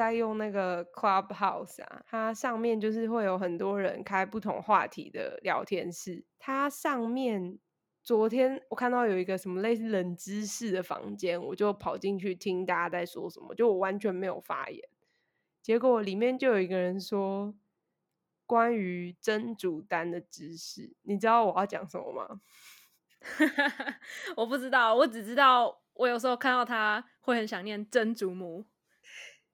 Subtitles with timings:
[0.00, 6.24] 在用那个 Clubhouse 啊，它上面就是会有很多人开不同话题的聊天室。
[6.38, 7.58] 它上面
[8.02, 14.82] 昨天我看到有一个什么类似冷知识的房间，我就跑进去听大家在说什么，就我完全没有发言。
[15.60, 17.54] 结果里面就有一个人说
[18.46, 22.40] 关于真主丹的知识，你知道我要讲什么吗？
[24.34, 28.64] 我不知道，我只知道我有时候看到他会很想念真祖母，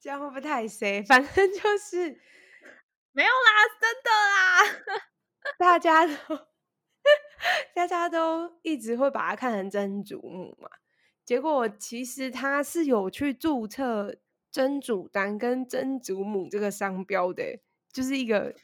[0.00, 1.02] 这样会不会太 C？
[1.02, 2.20] 反正就是
[3.12, 3.50] 没有啦，
[3.80, 5.02] 真的啦，
[5.58, 6.14] 大家都
[7.74, 10.68] 大家都一直会把它看成真祖母嘛。
[11.24, 14.16] 结果其实他是有去注册
[14.50, 17.60] 真祖丹跟真祖母这个商标的，
[17.92, 18.54] 就是一个。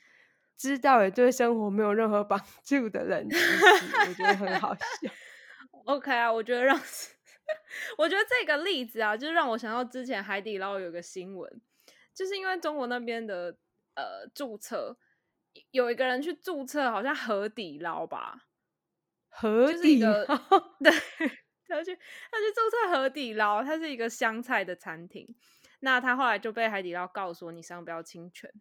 [0.55, 4.81] 知道也对生活没有任何帮助的人，我觉得很好笑。
[5.87, 6.81] OK 啊，我觉得让，
[7.99, 11.61] 我觉得这个例子啊，就是让我想到之前海底捞有个新闻，
[12.15, 13.57] 就是因为中国那边的
[13.95, 14.97] 呃注册，
[15.71, 18.47] 有一个人去注册，好像河底捞吧，
[19.29, 20.25] 河底捞，
[20.83, 20.93] 对，
[21.69, 25.35] 他去他去注册河底捞，它是一个湘菜的餐厅，
[25.81, 28.53] 那他后来就被海底捞告说你商标侵权，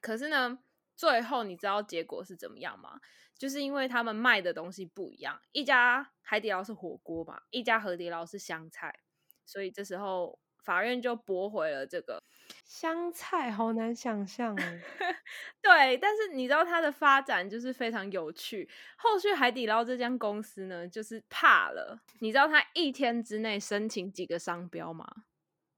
[0.00, 0.58] 可是呢。
[0.96, 3.00] 最后你知道结果是怎么样吗？
[3.38, 9.00] 就是因为他们卖的东西不一样，一家海底捞是火锅嘛，一家海底捞是香菜，
[9.44, 12.22] 所以这时候法院就驳回了这个
[12.64, 14.80] 香菜，好难想象哦。
[15.60, 18.68] 对，但是你知道它的发展就是非常有趣。
[18.96, 21.98] 后续海底捞这家公司呢，就是怕了。
[22.20, 25.06] 你知道他一天之内申请几个商标吗？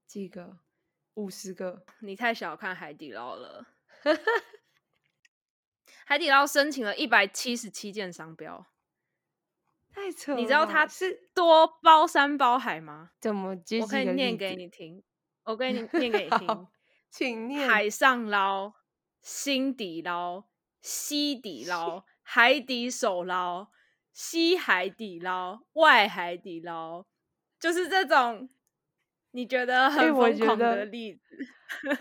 [0.05, 0.59] 几个？
[1.15, 1.83] 五十个？
[1.99, 3.65] 你太小看海底捞了。
[6.09, 8.65] 海底捞申请了一百七十七件商标，
[9.93, 10.35] 太扯！
[10.35, 13.11] 你知道它是多包山包海吗？
[13.19, 13.49] 怎么？
[13.81, 15.03] 我可以念给你听，
[15.43, 16.67] 我给你念给你 听，
[17.09, 18.71] 请念：海上捞、
[19.19, 20.45] 心底捞、
[20.81, 23.67] 西底捞、 海底手捞、
[24.13, 27.05] 西海底捞、外海底捞，
[27.59, 28.49] 就是这种
[29.31, 31.21] 你觉得很疯狂的例子。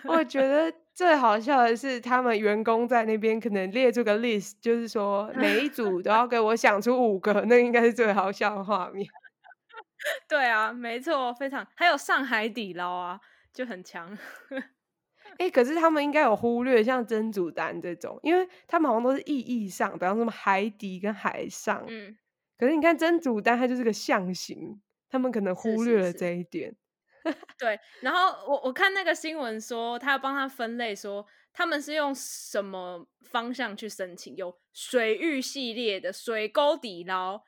[0.04, 0.85] 我觉得。
[0.96, 9.06] 最好笑的是，他们员工在那边可能列出个 list，就是说每一组都要给我想出五个，那应该是最好笑的画面。
[10.26, 11.66] 对啊，没错，非常。
[11.74, 13.20] 还有上海底捞啊，
[13.52, 14.16] 就很强。
[15.36, 21.84] 哎，可是他们应该有忽略像真祖丹这种，因为他们好像都是意义上，比方说海底跟海上。
[21.86, 22.16] 嗯。
[22.56, 24.80] 可是你看真祖丹，它就是个象形，
[25.10, 26.74] 他们可能忽略了这一点。
[27.58, 34.36] 对，然后我我看那个新闻说，他要帮他分类，说他们是用什么方向去申请？
[34.36, 37.42] 有水域系列的水沟底捞、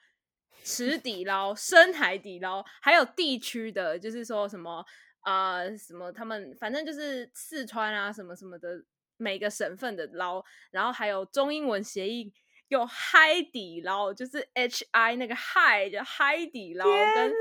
[0.64, 4.84] 池 底捞、深海底捞，还有地区的，就是说什么
[5.20, 8.84] 啊什么，他们反正就是四川啊什么什么的
[9.16, 12.32] 每个省份的捞，然后还有中英文协议。
[12.68, 17.32] 有海底捞，就是 H I 那个海叫海底捞，跟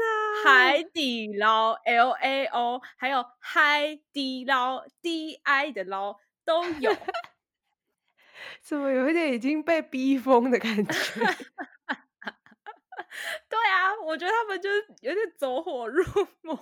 [0.43, 6.91] 海底捞 L A O，还有海底捞 D I 的捞都有。
[8.61, 10.85] 怎么有一点已经被逼疯的感觉？
[13.49, 16.03] 对啊，我觉得他们就是有点走火入
[16.41, 16.57] 魔。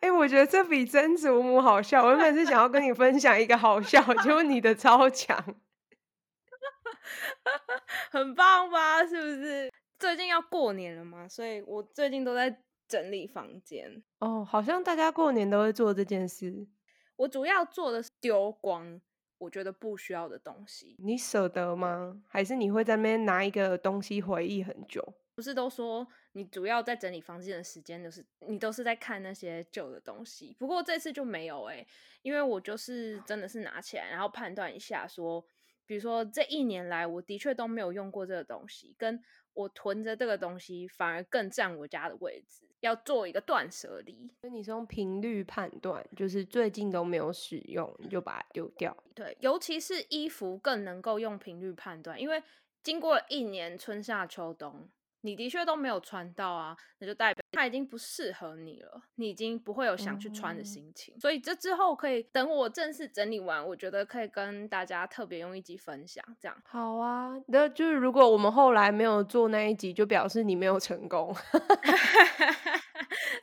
[0.00, 2.04] 哎，我觉得这比曾祖母好笑。
[2.04, 5.44] 我原本是想要跟你分享一个好笑，结果你的超强。
[8.10, 9.04] 很棒吧？
[9.04, 9.70] 是不是？
[10.02, 14.02] 最近要过年了嘛，所以我最近都在整理房间。
[14.18, 16.66] 哦，好像大家过年都会做这件事。
[17.14, 19.00] 我主要做的是丢光
[19.38, 20.96] 我觉得不需要的东西。
[20.98, 22.20] 你舍得吗？
[22.26, 25.14] 还是你会在那边拿一个东西回忆很久？
[25.36, 30.56] 不是都说你主要在整理房间的时间就是你都是在看那些旧的东西。
[30.58, 31.86] 不过这次就没有哎，
[32.22, 35.46] 因为我就是真的是拿起来，然后判断一下说。
[35.92, 39.22] 比如说，这一年来，我的确都没有用过这个东西，跟
[39.52, 44.32] 我囤着这个东西，反而更占我家的位置，要做一个断舍离。
[44.40, 48.96] 所以你是用频率判断，就是最近都没有使用，你就把它丢掉。
[49.14, 52.42] 对，尤其是衣服更能够用频率判断，因为
[52.82, 54.88] 经过一年春夏秋冬。
[55.22, 61.18] 你的确都没有穿到啊，那就代表它已经不适合你了，你已经不会有想去穿的心情。
[61.18, 66.24] 所以这之后可以等我正式整理完，我觉得可以跟大家特别用一集分享。
[66.40, 71.34] 这样好啊，那就是如果我们后来没有做那一集，就表示你没有成功。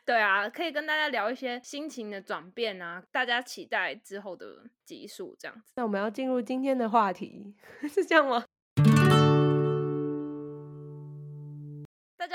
[0.05, 5.73] 对啊，可以跟大家聊一些心情的转变啊，大家期待之后的集数这样子。
[5.75, 7.53] 那我们要进入今天的话题，
[7.87, 8.43] 是这样吗？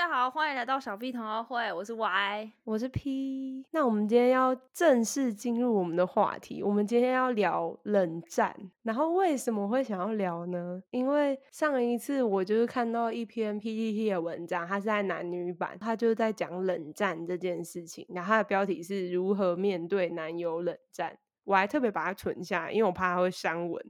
[0.05, 3.65] 大家好，欢迎来到小 B 同学会，我是 Y，我是 P。
[3.71, 8.55] 那我们今天要正式进入我们的话题，我们今天要聊冷战。
[8.83, 10.79] 然后为什么会想要聊呢？
[10.91, 18.05] 因为上一次我就是看到一篇 PPT 的文章，它是在男女版，它就是在讲冷战这件事情。
[18.09, 21.17] 然后它的标题是如何面对男友冷战。
[21.45, 23.83] 我还特别把它存下，因为我怕它会删文。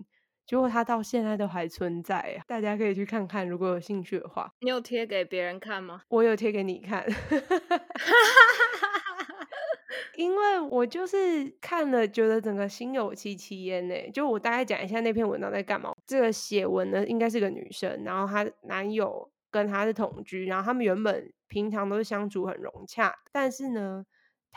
[0.46, 4.52] 结果它到现在都还存在，大家可以去看看，如果有兴趣的话。
[4.60, 6.04] 你有贴给别人看吗？
[6.10, 7.04] 我有贴给你看，
[10.16, 13.96] 因为我就是看了，觉得整个心有戚戚焉呢。
[14.14, 15.92] 就我大概讲一下那篇文章在干嘛。
[16.06, 24.06] 这个写文呢，应该是个女生，然后她男友跟她是同居，然后他们原本平常都是相处很融洽，但是呢。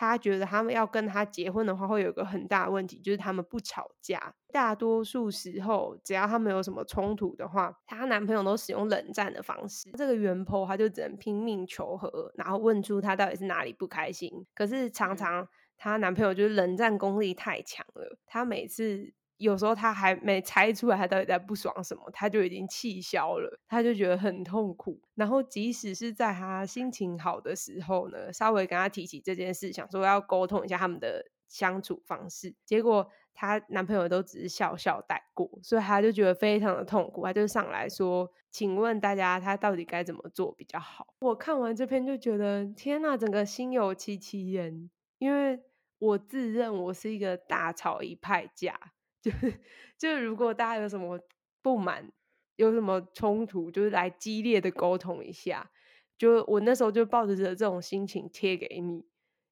[0.00, 4.32] 她觉得他们要跟他结婚的话，会有个很大的问题，就是他们不吵架。
[4.52, 9.90] 大多数时候，只要他们有什么冲突的话，她男朋友都使用冷战的方式。
[9.98, 14.46] 这个原 po 他就只能拼命求和，然后问出他到底是哪里不开心。
[14.54, 19.12] 可是常常她男朋友就是冷战功力太强了，她每次。
[19.38, 25.00] 有时候他还没猜出来他到底在不爽什么，他就已经气消了，他就觉得很痛苦。
[25.14, 45.60] 然后即使是在他心情好的时候呢，稍微跟他提起这件事，想说要沟通一下他们的相处方式，结果她男朋友都只是笑笑带过，所以他就觉得非常的痛苦，他就上来说：“请问大家，他到底该怎么做比较好？”我看完这篇就觉得天呐，整个心有戚戚焉，因为
[46.00, 48.78] 我自认我是一个大吵一派架。
[49.20, 49.60] 就是，
[49.98, 51.18] 就是如果大家有什么
[51.62, 52.10] 不满，
[52.56, 55.70] 有什么冲突，就是来激烈的沟通一下。
[56.16, 59.04] 就我那时候就抱着着这种心情贴给你，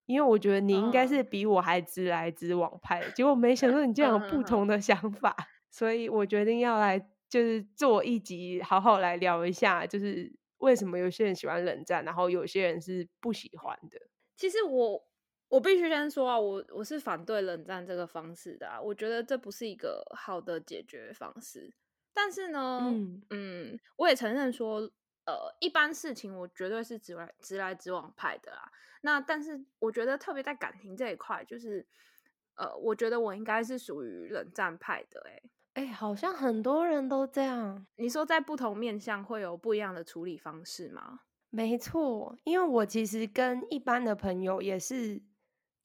[0.06, 3.08] 因为我觉得你应该是比我还直来直往派。
[3.10, 5.36] 结果没想到你竟然有不 同的想法，
[5.70, 6.98] 所以我决定要来
[7.28, 13.98] 就是做一集，好好来聊一下，就是为什么有些人喜欢冷战，然后有些人是不喜欢的。
[14.36, 15.05] 其实我。
[15.48, 21.72] 我必须先说啊，我我是反对冷战这个方式的啊，我觉得这不是一个好的解决方式。
[22.12, 22.80] 但是呢，
[23.30, 24.80] 嗯，我也承认说，
[25.24, 28.72] 呃，一般事情我绝对是直来直来直往派的啦。
[29.02, 31.86] 那但是我觉得特别在感情这一块，就是
[32.56, 35.22] 呃，我觉得我应该是属于冷战派的。
[35.28, 35.42] 哎
[35.74, 37.86] 哎，好像很多人都这样。
[37.96, 41.20] 你说在不同面向会有不一样的处理方式吗？
[41.50, 45.22] 没错，因为我其实跟一般的朋友也是。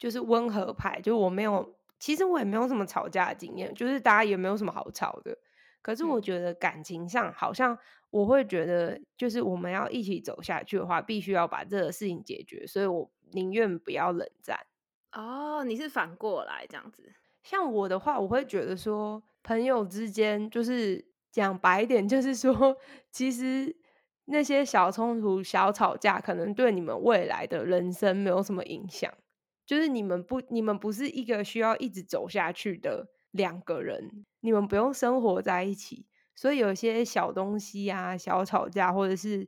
[0.01, 5.37] 就是温和派，就我没有，其实我也没有什么吵架的经验，就是大家也没有什么好吵的。
[5.79, 7.77] 可是我觉得感情上，好像
[8.09, 14.57] 我会觉得，就是我们要一起走下去的话，必须要把这个事情解决，所以我宁愿不要冷战。
[15.11, 17.13] 哦，你是反过来这样子？
[17.43, 22.75] 像我的话，我会觉得说，朋友之间就是讲白一点，就是说，
[23.11, 23.75] 其实
[24.25, 29.13] 那些小冲突、小吵架，可能对你们未来的人生没有什么影响。
[29.71, 39.47] 就是你们不，你们不是一个需要一直走下去的两个人，你们不用生活在一起，所以有些小东西啊、小吵架或者是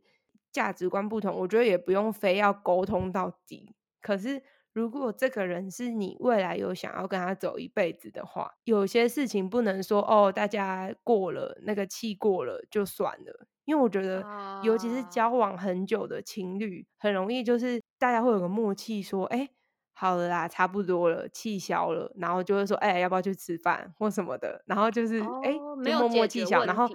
[0.49, 3.75] 价值观不同，我觉得也不用非要沟通到底。
[4.01, 4.41] 可是
[4.71, 14.23] 如果这个人是你未来有想要跟他走一辈子的话，有些事情不能说哦，大家过了那个气过了就算了，因为我觉得，
[14.63, 19.49] 尤其是交往很久的情侣，很容易就是大家会有个默契，说哎。
[19.95, 26.89] 好了啦，差不多了，气消了，然后就会说，哎，要不要去吃饭或什么的，然后就是哎，就默默气消，然后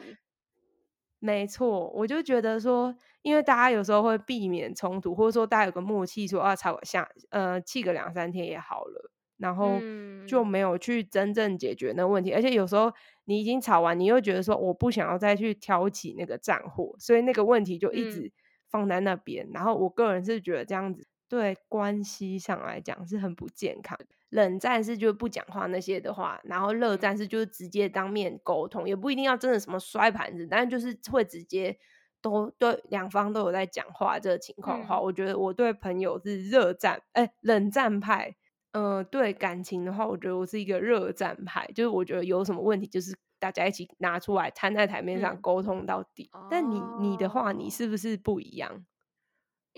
[1.20, 9.80] 没错，我就觉得说，因为大家有时候会避免冲突，或者说大家有个默契，说啊，吵下，呃，气个两三天也好了，然后
[10.26, 12.92] 就没有去真正解决那个问题，而且有时候
[13.24, 18.32] 你已经吵完，你又觉得说，我不想要再去挑起那个战火，所以那个问题就一直
[18.68, 21.06] 放在那边，然后我个人是觉得这样子。
[21.28, 23.98] 对关系上来讲是很不健康。
[24.30, 31.78] 冷战是就不讲话那些的话，然后热战是就是直接当面沟通，也不一定要真的什么摔盘子，但是就是会直接
[32.20, 38.36] 都对两方都有在讲话这个情况的话，我觉得我对朋友是热战，哎，冷战派。
[38.72, 46.30] 嗯，对感情的话，我觉得我是一个热战派，就是我觉得有什么问题，就是大家一起拿出来摊在台面上沟通到底。
[46.50, 48.84] 但你你的话，你是不是不一样？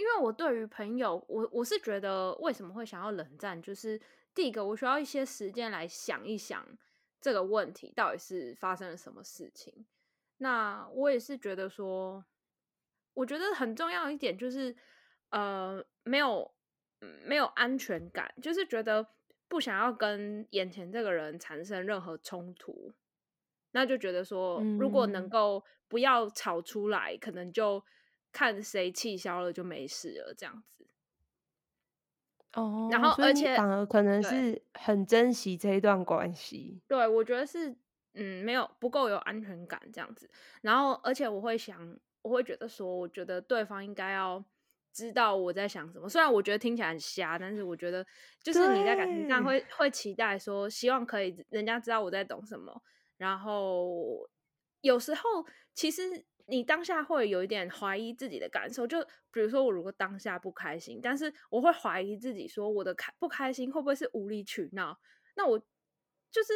[0.01, 4.01] 因为我对于朋友，我我是觉得为什么会想要冷战，就是
[4.35, 6.67] 第一个我需要一些时间来想一想
[7.21, 9.85] 这个问题到底是发生了什么事情。
[10.39, 12.25] 那我也是觉得说，
[13.13, 14.75] 我觉得很重要一点就是，
[15.29, 16.51] 呃，没有
[17.27, 19.07] 没有安全感，就是觉得
[19.49, 22.95] 不想要跟眼前这个人产生任何冲突，
[23.73, 27.85] 那就觉得说，如果能够不要吵出来，可能就。
[28.33, 30.87] 看谁气消了就没事了这样子。
[32.55, 36.83] 哦，然后而且反而可能是很珍惜这一段关系。
[36.89, 37.77] 对，我觉得是，
[38.15, 40.29] 嗯，没有不够有安全感这样子。
[40.63, 44.45] 然后，而且我会想，我会觉得说，我觉得对方应该要
[44.93, 46.09] 知道我在想什么。
[46.09, 48.05] 虽然我觉得听起来很瞎，但是我觉得
[48.43, 52.83] 就是你在感情上对会会期待说，希望可以人家知道我在懂什么。
[53.17, 54.29] 然后
[54.81, 55.23] 有时候
[55.73, 65.01] 其实你当下会有一点怀疑自己的感受，就比如说我如果当下不开心，但是我会怀疑自己说我的开不开心会不会是无理取闹？
[65.37, 65.59] 那我
[66.31, 66.53] 就是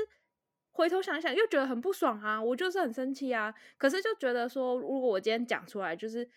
[0.71, 3.55] 回头想想，又觉得很不爽啊，我就是很生气啊。
[3.79, 6.29] 可是就觉得说，如果我今天讲出来，就是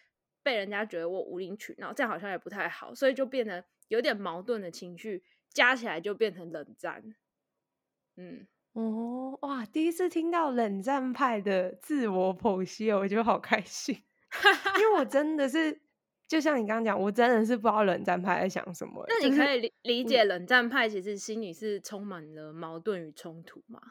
[0.43, 7.15] 被人家觉得我无理取闹，这样好像也不太好，所以就变得有点矛盾的情绪加起来就变成冷战。
[8.15, 8.47] 嗯，
[8.77, 13.95] 哦，哇，第一次听到冷战派的自我剖析，我觉得好开心，
[14.77, 15.81] 因为我真的是，
[16.27, 23.81] 就像你刚刚讲，我真的是不知道冷战派在想什么那你可以理理解冷战派其实心里是充满了矛盾与冲突吗？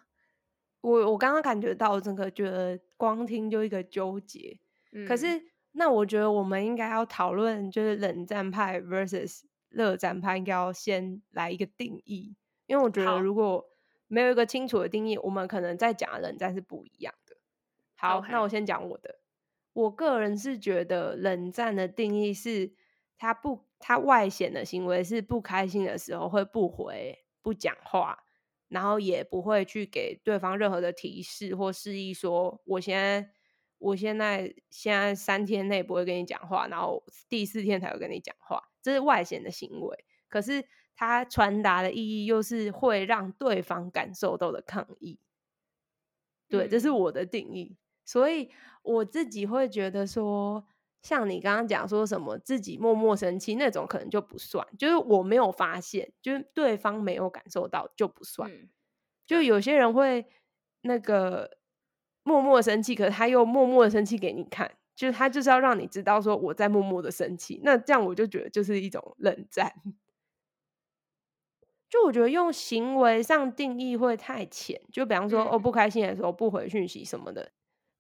[0.82, 4.60] 我我刚刚感觉到，整个觉得光听就一个纠结。
[4.92, 5.26] 嗯，可是，
[5.72, 13.66] 那我觉得我们应该要讨论，就是冷战派 versus 热战派，应该要先来一个定义，因为我觉得如果
[14.08, 17.36] 没有一个清楚的定义，我们可能在讲的冷战是不一样的。
[17.96, 19.20] 好那我先讲我的。
[19.72, 22.72] 我个人是觉得冷战的定义是，
[23.18, 28.24] 他不，他外显的行为是不开心的时候会不回、不讲话，
[28.68, 33.30] 然后也不会去给对方任何的提示或示意说，我现在，
[33.76, 40.04] 我现在现在三天内不会跟你讲话，然后第四天才会跟你讲话，这是外显的行为。
[40.28, 40.66] 可是
[40.96, 45.18] 它传达的意义又是会让对方感受到的抗议。
[46.48, 47.76] 对，这是嗯我的定义。
[48.04, 48.50] 所以
[48.82, 50.64] 我自己会觉得说，
[51.02, 54.66] 像你刚刚讲说什么自己默默生气那种，可能就不算。
[54.78, 58.50] 就是我没有发现，就是对方没有感受到就不算。
[58.50, 58.68] 嗯，
[59.26, 60.24] 就有些人会
[60.82, 61.58] 那个
[62.22, 67.60] 默默生气，可是他又默默的生气给你看，就是他就是要让你知道说我在默默的生气。
[67.64, 69.72] 那这样我就觉得就是一种冷战。
[71.88, 77.50] 就我觉得用行为上定义会太浅，就比方说、哦嗯不开心的时候不回讯息什么的，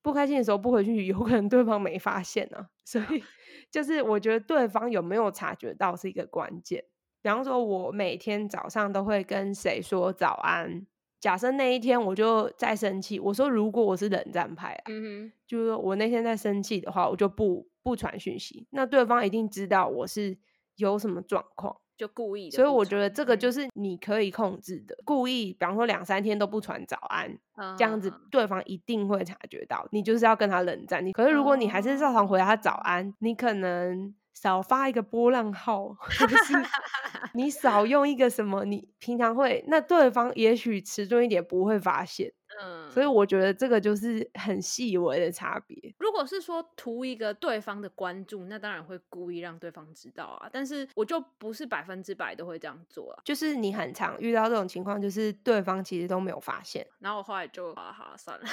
[0.02, 2.68] 不开心的时候不回讯息，有可能对方没发现啊。
[2.84, 3.22] 所以
[3.70, 6.84] 就是我觉得对方有没有察觉到是一个关键。
[7.22, 10.86] 比方说，我每天早上都会跟谁说早安。
[11.18, 20.38] 假设那一天我就在生气，我说如果我是冷战派啊，嗯就是说我那天在生气的话，我就不不传讯息，那对方一定知道我是
[20.76, 21.76] 有什么状况。
[21.96, 22.68] 哼，就故意的所以。
[22.68, 27.38] 我觉得这个嗯就是你可以控制的，故意，比方说两三天都不传早安，
[27.76, 31.04] 这样子嗯对方一定会察觉到，你就是要跟他冷战。
[31.04, 36.52] 你可是如果你还是照常回他早安，你可能少发一个波浪号， 或者是
[37.32, 42.30] 你少用一个什么，你平常会，那对方也许迟钝一点不会发现。
[42.62, 45.94] 嗯，所以我觉得这个就是很细微的差别。
[45.98, 50.48] 如果是说图一个对方的关注，那当然会故意让对方知道啊。
[50.52, 53.22] 但是我就不是百分之百都会这样做啊。
[53.24, 56.86] 就是你很常遇到这种情况，就是对方其实都没有发现。
[56.98, 58.46] 然后我后来就好了好了算了，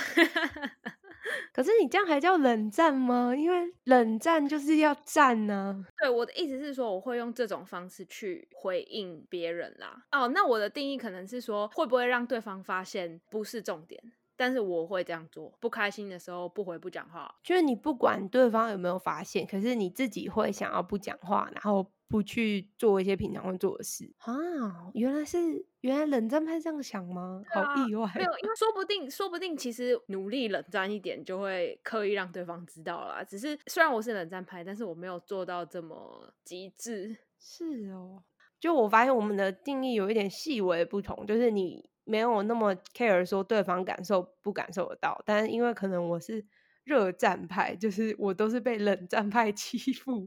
[1.53, 3.35] 可是你这样还叫冷战吗？
[3.35, 10.05] 因为冷战就是要战呢、对我的意思是说，我会用这种方式去回应别人啦。
[10.11, 14.01] 哦，那我的定义可能是说，会不会让对方发现不是重点，
[14.35, 15.53] 但是我会这样做。
[15.59, 24.91] 不开心的时候不回不讲话，就是你不管对方有没有发现，可是你自己会想要不讲话，然后不去做一些平常会做的事啊。
[24.93, 27.43] 原来是原来冷战派这样想吗？
[27.53, 33.21] 好啊意外没有，因为说不定，说不定其实努力冷战一点，就会刻意让对方知道啦。
[33.21, 37.17] 只是虽然我是冷战派，但是我没有做到这么极致。
[37.37, 38.23] 是哦。
[38.61, 46.45] 就我发现我们的定义有一点细微不同，就是你没有那么 care 说对方感受不感受得到，但是因为可能我是
[46.85, 50.25] 热战派，就是我都是被冷战派欺负，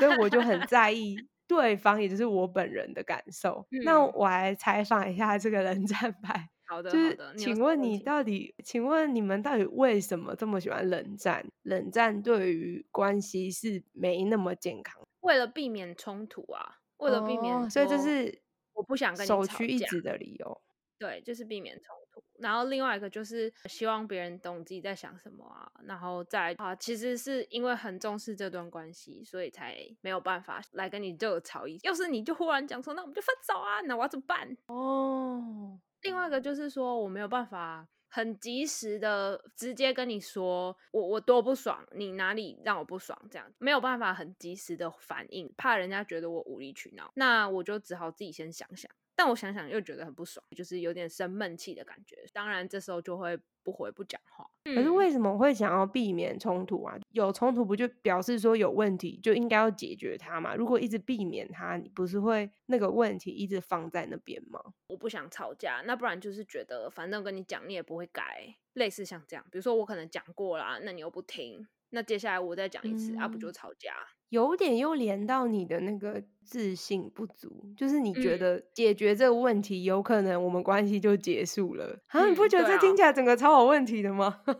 [0.00, 3.66] 所以我就很在意对方，也就是我本人的感受。
[3.84, 11.46] 那嗯我来采访一下这个冷战派， 好的，就是请问你到底，请问你们到底为什么这么喜欢冷战？
[11.62, 18.42] 冷战对于关系是没那么健康的，为了避免冲突啊，为了避免哦所以这是
[18.74, 20.60] 我不想跟首屈一架指的理由。
[20.98, 22.22] 对，就是避免冲突。
[22.38, 31.78] 然后另外一个就是希望别人懂自己在想什么啊，然后再啊，其实是因为很重视这段关系，所以才没有办法来跟你热吵一。
[31.82, 34.56] 要是你就忽然讲说，那我们就分手啊，那我要怎么办？
[34.66, 48.90] 哦，另外一个就是说，我没有办法很及时的直接跟你说我我多不爽，你哪里让我不爽，这样没有办法很及时的反应，怕人家觉得我无理取闹，那我就只好自己先想想。
[49.16, 52.24] 但我想想又觉得很不爽，就是有点生闷气的感觉。
[52.32, 54.46] 当然这时候就会不回不讲话。
[54.64, 56.98] 可是为什么会想要避免冲突啊？
[57.12, 60.54] 有冲突不就表示说有问题，就应该要解决它嘛？
[60.54, 64.60] 如果一直避免它，你不是会那个问题一直放在那边吗？
[64.88, 69.42] 我不想吵架，那不然就是觉得反正跟你讲你也不会改，类似像这样。
[69.50, 71.66] 比如说我可能讲过啦，那你又不听。
[71.90, 73.94] 那接下来我再讲一次，啊不就吵架？
[74.30, 82.26] 有点又连到你的那个自信不足，就是你觉得解决这个问题，有可能我们关系就结束了啊？
[82.26, 84.40] 你不觉得这听起来整个超有问题的吗？
[84.46, 84.52] 对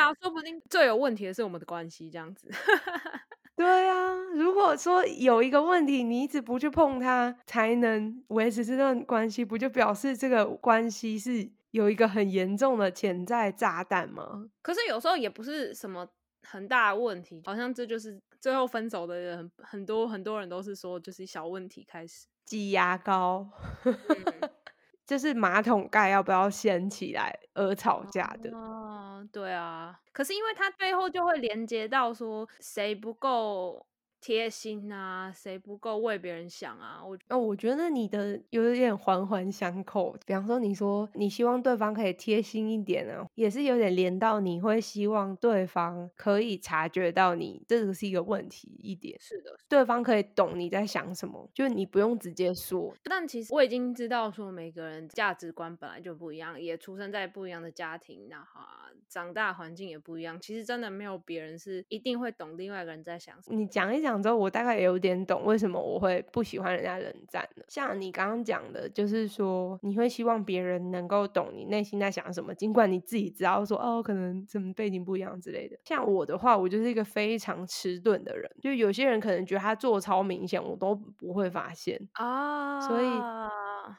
[0.00, 2.48] 啊，说不定最有问题的是我们的关系这样子。
[3.56, 14.46] 对啊，如果说有一个问题，你一直不去碰它，才能维持这段关系，不就表示这个关系是有一个很严重的潜在炸弹吗？
[14.62, 16.08] 可是有时候也不是什么。
[16.42, 23.48] 很大的问题，好像这就是最后分手的人，很多很多人都是说，就是小问题开始挤牙膏，
[25.06, 28.50] 就是马桶盖要不要掀起来而吵架的。
[28.56, 33.86] 哦，对啊，可是因为它最后就会连接到说谁不够。
[34.20, 37.02] 贴心啊，谁不够为别人想啊？
[37.02, 40.14] 我哦，我觉得你的有点环环相扣。
[40.26, 49.18] 比方说，你说你希望对方可以贴心一点啊，也是有点连到你会希望对方可以察觉到你这个是一个问题一点。
[49.18, 52.92] 是的，对方可以懂你在想什么，就是你不用直接说。
[53.02, 60.38] 但其实我已经知道，说每个人价值观本来就不一样，也出生在不一样的家庭，那哈，长大环境也不一样。
[60.38, 63.58] 其实真的没有别人是一定会懂另外一个人在想什么。
[63.58, 64.09] 你讲一讲。
[64.10, 67.64] 讲之后，我大概也有点懂为什么我会不喜欢人家冷战了。
[67.68, 75.78] 像你刚刚讲的，就是说你会希望别人能够懂你内心在想什么，尽管你自己知道说哦，可能什么背景不一样之类的。
[75.84, 82.80] 像我的话，我就是一个非常迟钝的人，就有些人可能觉得他做超明显，我都不会发现啊。
[82.80, 83.06] 所以，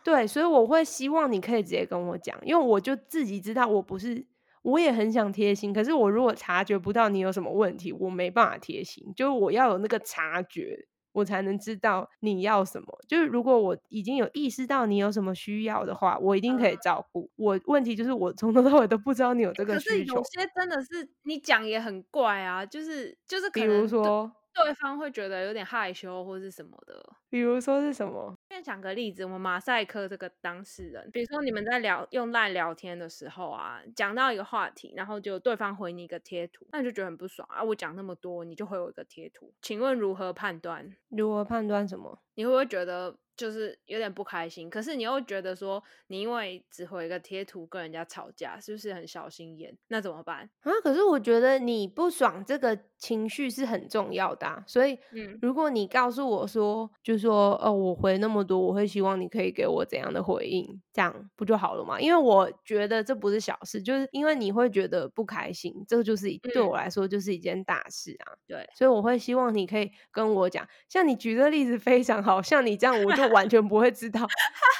[0.04, 4.26] 对，所以我会希望你可以直接跟我讲，因为我就自己知道我不是。
[4.62, 9.13] 我也很想贴心，可是我如果察觉不到你有什么问题，我没办法贴心。
[9.15, 12.88] 就是我要有那个察觉，我才能知道你要什么。
[13.08, 17.30] 就是如果我已经有意识到你有什么需要的话，我一定可以照顾。
[17.36, 20.15] 我问题就是我从头到尾都不知道你有这个需求。
[20.15, 24.32] 有些真的是你讲也很怪啊，就是就是，比如说。
[24.54, 28.36] 对方会觉得有点害羞或是什么的，比如说是什么？
[28.50, 37.63] 先讲个例子，我们马赛克这个当事人，比如说你们在聊用赖聊天的时候啊，讲到一个话题，然后就对方回你一个贴图，那你就觉得很不爽啊！
[37.63, 40.94] 我讲那么多，你就回我一个贴图，请问如何判断？
[41.08, 42.22] 如何判断什么？
[42.36, 43.17] 你会不会觉得？
[43.38, 49.76] 就是有点不开心，可是你又觉得说你因为只回一个贴图跟人家吵架，是不是很小心眼？
[49.88, 50.72] 那怎么办啊？
[50.84, 61.97] 可是我觉得你不爽这个情绪是很重要的，所以，嗯，如果你告诉我说，就说哦，我回那么多，我会希望你可以给我怎样的回应，这样不就好了吗？
[62.01, 68.36] 因为我觉得这不是小事，就是因为你会觉得不开心，这个就是对我来说就是一件大事啊。
[68.45, 73.31] 对，所以我会希望你可以跟我讲，像你举的例子非常好，像你这样我就。
[73.31, 74.19] 完全不会知道，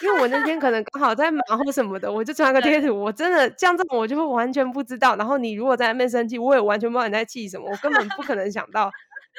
[0.04, 2.94] 因为我那天可能刚好在忙或什么的，我就传个 贴图。
[3.00, 5.16] 我真的这样子，我就会完全不知道。
[5.16, 8.92] 然后你如果在那边生气，我也完全不知道你在气什么，我根本不可能想到。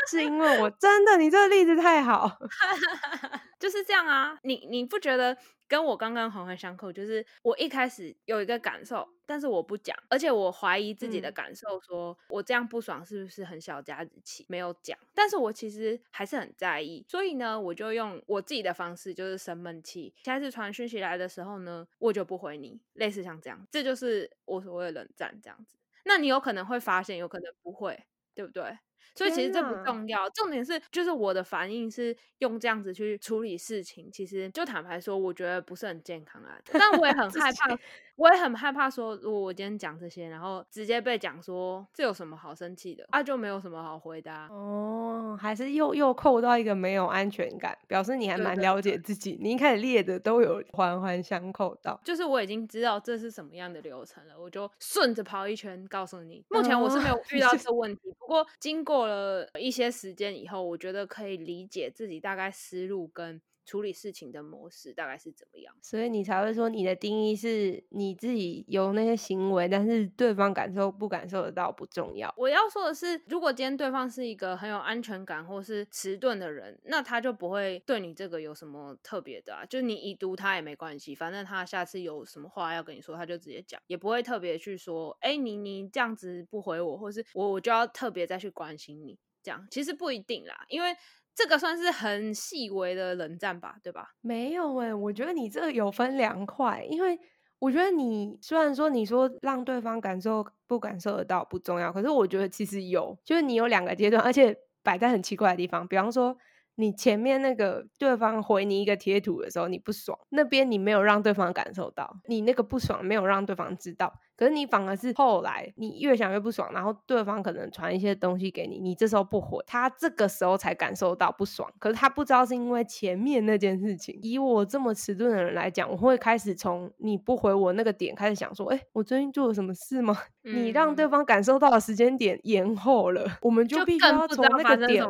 [0.09, 2.39] 是因为我真的，你这个例子太好，
[3.59, 4.39] 就是这样啊。
[4.43, 5.37] 你你不觉得
[5.69, 6.93] 跟我刚刚环环相扣？
[6.93, 14.45] 就是我一开始有一个感受，但是我不讲，而且我怀疑自己的感受，说我这样不爽是不是很小家子气？
[14.49, 20.15] 没有讲，但是我其实还是很在意，所以呢，我就用我自己的方式，就是生闷气。
[20.25, 25.77] 下次传讯息来的时候呢，我就不回你，类似像这样，这就是我所谓的冷战这样子。
[26.05, 28.77] 那你有可能会发现，有可能不会，对不对？
[29.15, 36.59] 所以其实这不重要，重点是就是我的反应是用这样子去处理事情，其实就坦白说，我觉得不是很健康啊。
[36.73, 37.77] 但我也很 害怕，
[38.17, 49.39] 我也很害怕说，如果我今天讲这些，然后直接被讲说这有什么好生气的啊，就没有什么好回答哦，还是又又扣到一个没有安全感，表示你还蛮了解自己。
[49.41, 56.45] 你一开始列的都有环环相扣到，就是我已经知道这是什么样的流程了，我就顺着跑一圈告诉你。
[56.51, 58.83] 目前我是没有遇到 这个问题，不过经。
[58.85, 63.41] 过了一些时间以后，我觉得可以理解自己大概思路跟。
[63.73, 65.75] 处理事情的模式大概是怎么样。
[65.81, 72.31] 所以你才会说你的定义是你自己有那些行为，但是对方感受不感受得到不重要。
[72.37, 90.95] 我要说的是，如果今天对方是一个很有安全感或是迟钝的人，那他就不会对你这个有什么特别的啊，就你已读他也没关系，反正他下次有什么话要跟你说，他就直接讲，也不会特别去说，哎，你你这样子不回我，或是我我就要特别再去关心你，这样其实不一定啦，因为
[91.35, 94.09] 这个算是很细微的冷战吧，对吧？
[94.21, 97.19] 没有哎，我觉得你这个有分两块，因为
[97.59, 106.37] 我觉得你虽然说你说让对方感受不感受得到不重要，可是我觉得其实有，就是你有两个阶段，而且摆在很奇怪的地方，比方说。
[106.77, 114.11] 你前面那个对方回你一个贴图的时候，你不爽，那边你没有让对方感受到，你那个不爽没有让对方知道。
[114.37, 121.71] 可是你反而是后来，你越想越不爽，然后对方可能传一些东西给你，你这时候不回，他这个时候才感受到不爽。
[121.79, 124.19] 可是他不知道是因为前面那件事情。
[124.23, 130.17] 以我这么迟钝的人来讲，我会开始从你不回我那个点开始想说，哎，我最近做了什么事吗？
[130.43, 135.05] 你让对方感受到的时间点延后了，我们就必须要从那个点。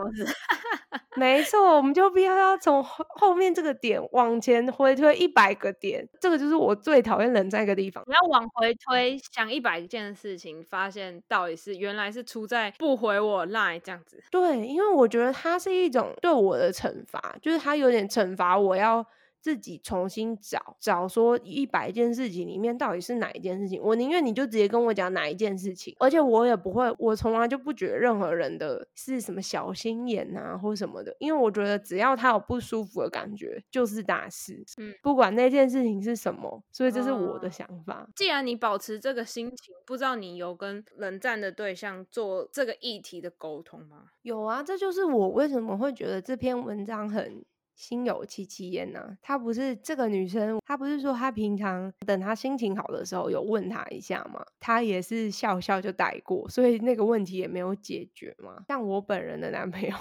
[1.14, 6.08] 没错，我们就必须要从后后面这个点往前回推一百个点。
[6.18, 8.02] 这个就是我最讨厌人在一个地方。
[8.06, 9.12] 你要往回推。
[9.18, 14.22] 想一百件事情，发现到底是原来是出在不回我 lie 这样子。
[14.31, 19.07] 对，因为我觉得他是一种对我的惩罚，就是他有点惩罚我要。
[19.42, 38.09] 自己重新找找，说一百件事情里面到底是哪一件事情，我宁愿你就直接跟我讲哪一件事情，而且我也不会，我从来就不觉得任何人的是什么小心眼啊或什么的，因为我觉得只要他有不舒服的感觉就是大事，嗯，不管那件事情是什么，所以这是我的想法。
[38.14, 44.05] 既然你保持这个心情，不知道你有跟冷战的对象做这个议题的沟通吗？
[44.22, 47.44] 有啊，这就是我为什么会觉得这篇文章很。
[47.83, 54.40] 心有戚戚焉呐，她不是这个女生，她不是说她平常等她心情好的时候有问她一下吗？
[54.61, 58.62] 她也是笑笑就带过，所以那个问题也没有解决嘛。
[58.68, 59.92] 像我本人的男朋友。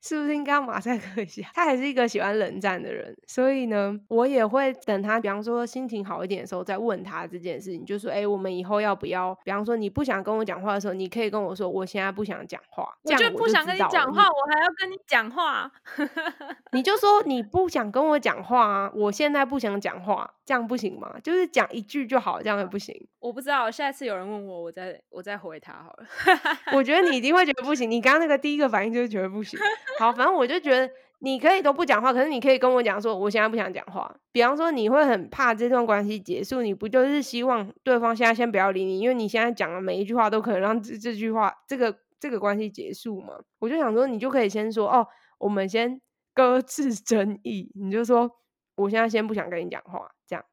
[0.00, 1.46] 是不是应该要马赛克一下？
[1.52, 9.34] 他还是一个喜欢冷战的人，所以呢，我也会等他，比方说心情好一点的时候再问他这件事情，就说：“哎，我们以后要不要？
[9.44, 12.88] 比方说你不想跟我讲话的时候，你可以跟我说，我现在不想讲话。
[13.02, 15.70] 我就不想跟你讲话，我还要跟你讲话。
[16.76, 21.16] 你就说你不想跟我讲话啊，我现在不想讲话，这样不行吗？
[21.24, 22.94] 就是讲一句就好，这样也不行。
[23.18, 26.06] 我不知道，下次有人问我，我再我再回他好了。
[26.76, 29.58] 我觉得你一定会觉得不行，你刚刚那个第一个反应就是觉得不行。
[29.98, 30.86] 好，反正我就觉得
[31.20, 34.14] 你可以都不讲话，可是你可以跟我讲说，我现在不想讲话。
[34.32, 43.32] 比方说，你会很怕这段关系结束，你不就是希望对方现在先不要理你，因为你现在讲的每一句话都可能让这这句话这个这个关系结束嘛？
[43.60, 45.06] 我就想说，你就可以先说哦，
[45.38, 46.00] 我们先
[46.36, 48.30] 搁置争议，你就说
[48.76, 50.44] 我现在先不想跟你讲话，这样，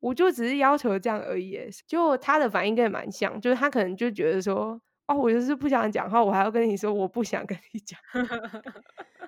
[0.00, 1.60] 我就只是要求这样而已。
[1.86, 4.80] 就他的反应跟你蛮像，就是他可能就觉得说。
[5.08, 7.96] 哦，我就是不想讲话，我还要跟你说我不想跟你讲，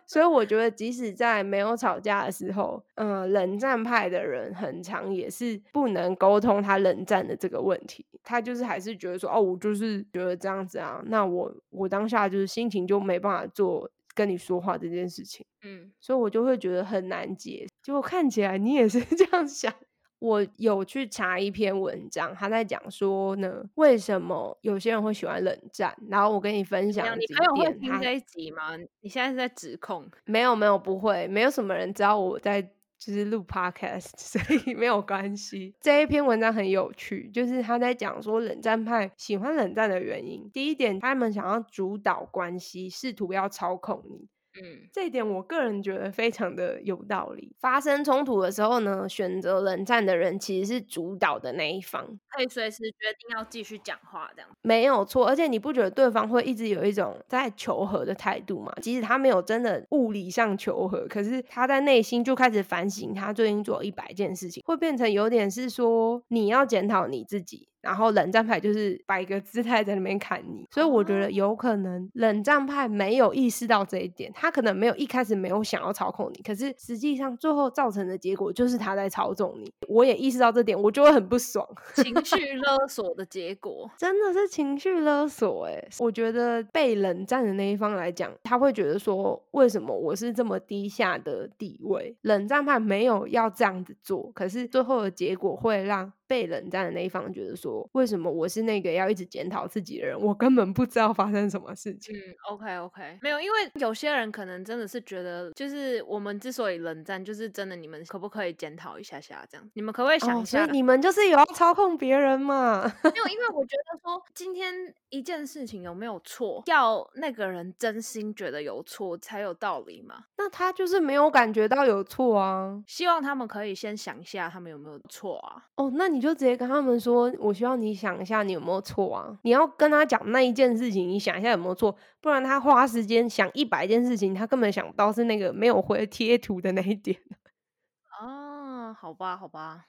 [0.09, 19.73] 所以我觉得即使在没有吵架的时候，嗯，冷战派的人很长也是不能沟通他冷战的这个问题，他就是还是觉得说，哦，我就是觉得这样子啊，那我我当下就是心情就没办法做跟你说话这件事情，嗯，所以我就会觉得很难解，结果看起来你也是 这样想。
[20.21, 25.97] 我有去查一篇文章，他在讲说呢，为什么有些人会喜欢冷战？
[26.09, 28.77] 然后我跟你分享你朋友会听这一集吗？
[29.01, 30.11] 你现在是在指控？
[30.25, 32.61] 没有没有，不会，没有什么人知道我在
[32.99, 35.75] 就是录 podcast， 所以没有关系。
[35.81, 40.51] 这一篇文章很有趣，就是他在讲说冷战派喜欢冷战的原因。
[40.53, 44.27] 第一点，他们想要主导关系，试图要操控你。
[44.61, 47.55] 嗯，这一点我个人觉得非常的有道理。
[47.61, 55.27] 发生冲突的时候呢，选择冷战的人其实是主导的那一方，可以随时决定要继续讲话，这样没有错。
[55.27, 58.73] 而且你不觉得对方会一直有一种在求和的态度吗？
[58.83, 67.69] 即使他没有真的物理上求和，可是他在内心就开始反省，他最近做一百件事情，会变成有点是说你要检讨你自己。
[67.81, 79.71] 然后冷战派就是摆个姿态在那边看你，所以我觉得有可能冷战派没有意识到这一点，他可能没有一开始没有想要操控你，可是实际上最后造成的结果就是他在操纵你。
[79.89, 85.67] 我也意识到这点，我就会很不爽，情绪 勒索的结果真的是情绪勒索。
[85.67, 92.17] 哎，我觉得被冷战的那一方来讲，他会觉得说，为什么我是这么低下的地位？
[92.23, 96.13] 冷战派没有要这样子做，可是最后的结果会让。
[96.29, 100.21] 被冷战的那一方觉得说，为什么我是那个要一直检讨自己的人？
[100.21, 102.15] 我根本不知道发生什么事情。
[102.15, 109.71] 嗯，OK OK，没有，因为有些人可能真的是觉得，就是我们之所以冷战，就是真的你们可不可以检讨一下下这样？
[109.75, 110.59] 你们可不可以想哦，一下？
[110.59, 112.83] 所以你们就是有要操控别人嘛？
[113.03, 114.73] 没有，因为我觉得说今天
[115.09, 120.25] 一件事情有没有错，要那个人真心觉得有错才有道理嘛。
[120.37, 122.83] 那他就是没有感觉到有错啊。
[122.87, 125.65] 希望他们可以先想一下，他们有没有错啊？
[125.77, 129.39] 哦，那你就直接跟他们说，我需要你想一下你有没有错啊。
[129.43, 137.19] 你要跟他讲那一件事情，你想一下有没有错，不然他花时间想一百件事情，他根本想不到是那个没有回贴图的那一点。
[138.21, 139.87] 啊，好吧，好吧。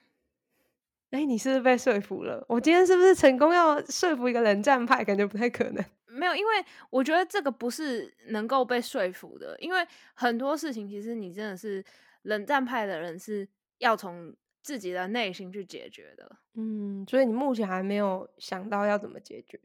[1.10, 2.44] 哎，你是不是被说服了？
[2.48, 5.02] 我今天是不是成功要说服一个冷战派？
[5.04, 5.84] 感觉不太可能。
[6.06, 11.84] 没有，因为我觉得这个不是能够被说服的，因为很多事情其实你真的是
[12.22, 16.38] 冷战派的人是要从自己的内心去解决的。
[16.54, 19.60] 嗯，所以你目前还没有想到要怎么解决。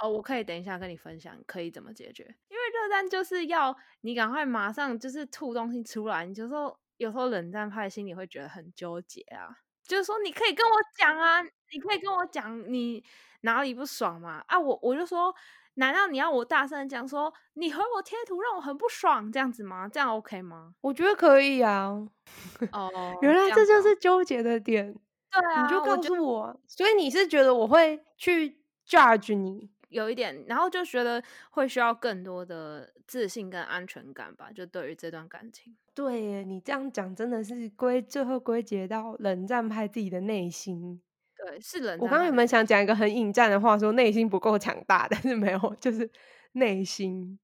[0.00, 9.50] 哦，我可以等一下跟你分享可以怎么解决，因为热战就是要你赶快马上就是吐东西出来，你就说有时候冷战派心里会觉得很纠结啊，
[9.82, 13.04] 就是说你可以跟我讲啊，你可以跟我讲你
[13.40, 15.34] 哪里不爽嘛啊，我我就说，
[15.78, 19.88] 难道你要我大声讲说你和我贴图让我很不爽这样子吗？
[19.88, 20.74] 这样 OK 吗？
[20.80, 21.90] 我觉得可以啊。
[22.72, 22.90] 哦，
[23.22, 24.92] 原来这就是纠结的点，
[25.30, 26.56] 对啊，你就告诉我啊。
[26.66, 29.70] 所以你是觉得我会去 judge 你？
[29.90, 35.76] 有一点，然后就觉得会需要更多的自信跟安全感吧，就对于这段感情。
[35.94, 41.00] 对耶，你这样讲真的是归最后归结到冷战派自己的内心。
[41.46, 41.98] 对，是冷战。
[42.00, 46.10] 我刚刚有没有想讲一个很引战的话，说内心不够强大，但是没有，就是
[46.52, 47.38] 内心。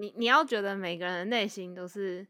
[0.00, 2.26] 你你要觉得每个人的内心都是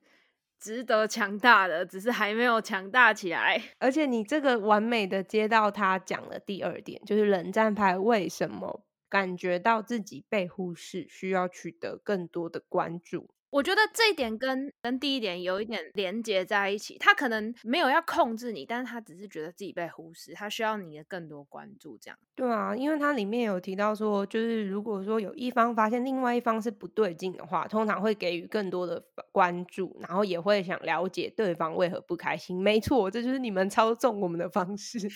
[0.59, 3.63] 值得强大的，只是还没有强大起来。
[3.79, 13.31] 而且你这个完美的接到他讲的第二点，就是冷战派为什么感觉到自己被忽视，需要取得更多的关注。
[13.51, 22.17] 我觉得这一点跟跟第一点有一点连接在一起，他可能没有要控制你，但是他只是觉得自己被忽视，他需要你的更多关注，这样。
[22.37, 32.63] 对啊，因为它里面有提到说，就是如果说有一方发现另外一方是不对劲的话，通常会给予更多的关注，然后也会想了解对方为何不开心。
[32.63, 34.99] 没错，这就是你们操纵我们的方式。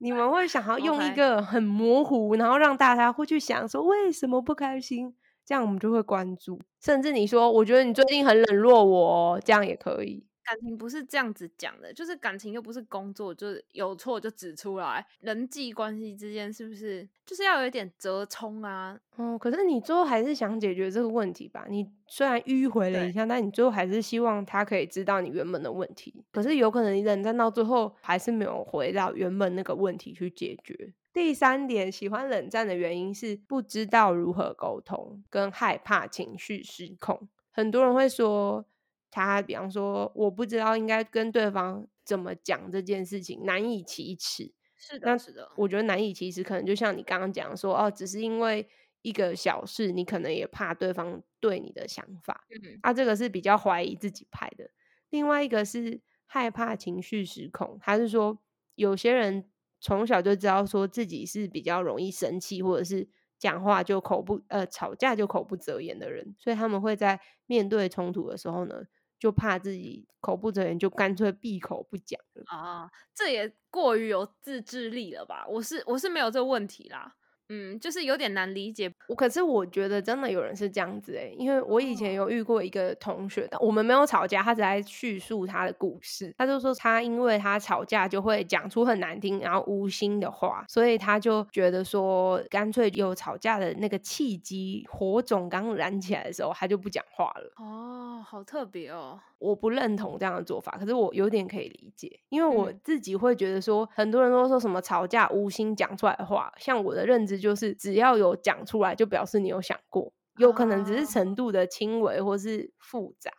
[0.00, 5.14] 你们会想要用一个很模糊，然后让大家会去想说为什么不开心，
[5.48, 6.60] 这样我们就会关注。
[6.78, 10.26] 甚至你说，我觉得你最近很冷落我哦，这样也可以。
[10.44, 15.06] 感情不是这样子讲的，就是感情又不是工作，就是有错就指出来。
[15.20, 18.98] 人际关系之间是不是就是要有一点折冲啊？
[19.16, 21.66] 哦，可是你最后还是想解决这个问题吧？
[21.68, 26.24] 你虽然迂回了一下，但你最后还是希望他可以知道你原本的问题。
[26.30, 30.94] 可是有可能你冷战到最后，还是没有回到原本那个问题去解决。
[31.18, 37.28] 第三点，喜欢冷战的原因是不知道如何沟通，跟害怕情绪失控。
[37.50, 38.64] 很多人会说，
[39.10, 44.52] 他比方说，我不知道应该跟对方怎么讲这件事情，难以启齿。
[44.76, 48.64] 是的，是的，我觉得难以启齿，可能就像你刚刚讲说，哦，只是因为
[49.02, 54.70] 一个小事，你可能也怕对方对你的想法，嗯，啊，这个是比较怀疑自己派的。
[55.10, 58.38] 另外一个是害怕情绪失控，他是说
[58.76, 68.82] 有些人从小就知道说自己是比较容易生气，或者是讲话就口不呃吵架就口不择言的人，所以他们会在面对冲突的时候呢，
[69.18, 72.20] 就怕自己口不择言，就干脆闭口不讲。
[72.46, 75.46] 啊，这也过于有自制力了吧？
[75.48, 77.14] 我是我是没有这个问题啦，
[77.48, 78.90] 嗯，就是有点难理解。
[79.08, 86.34] 我可是我觉得真的有人是这样子诶、因为我以前哦有遇过一个同学，但我们没有吵架，他只在叙述他的故事。
[86.36, 97.52] 他就说他因为他吵架就会讲出很难听然后无心的话，所以他就觉得说，干脆有吵架的那个契机火种刚燃起来的时候，他就不讲话了。
[97.56, 99.20] 哦，好特别哦。
[99.38, 113.30] 我不认同这样的做法，可是我有点可以理解，因为我嗯自己会觉得说，很多人都说什么吵架无心讲出来的话，像我的认知就是，只要有讲出来，就表示你有想过，有可能只是哦程度的轻微或是复杂，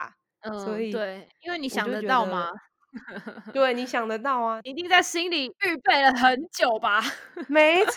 [0.42, 2.52] 嗯所嗯，以对，因为你想得到吗？
[3.54, 7.02] 对，你想得到啊，一定在心里预备了很久吧？
[7.48, 7.94] 没错，